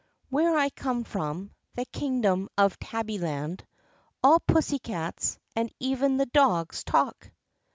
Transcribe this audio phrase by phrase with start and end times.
[0.31, 3.63] "Where I come from— the kingdom of Tabbyland—
[4.23, 7.29] all pussycats, and even the dogs, talk."